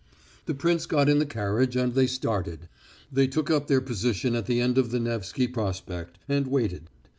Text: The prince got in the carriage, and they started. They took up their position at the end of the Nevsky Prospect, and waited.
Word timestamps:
The 0.47 0.55
prince 0.55 0.87
got 0.87 1.09
in 1.09 1.19
the 1.19 1.27
carriage, 1.27 1.75
and 1.75 1.93
they 1.93 2.07
started. 2.07 2.67
They 3.13 3.27
took 3.27 3.51
up 3.51 3.67
their 3.67 3.81
position 3.81 4.33
at 4.33 4.47
the 4.47 4.59
end 4.59 4.79
of 4.79 4.89
the 4.89 4.99
Nevsky 4.99 5.45
Prospect, 5.47 6.17
and 6.27 6.47
waited. 6.47 6.89